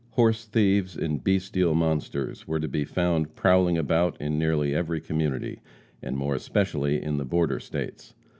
[0.13, 5.61] Horse thieves and bestial monsters were to be found prowling about in nearly every community,
[6.01, 8.15] and more especially in the border States.